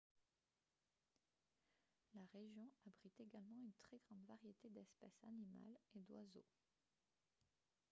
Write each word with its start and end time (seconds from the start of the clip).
la 2.15 2.23
région 2.33 2.65
abrite 2.87 3.05
également 3.19 3.59
une 3.61 3.71
très 3.73 3.99
grande 3.99 4.25
variété 4.27 4.67
d'espèces 4.71 5.21
animales 5.21 5.77
et 5.93 5.99
d'oiseaux 6.01 6.47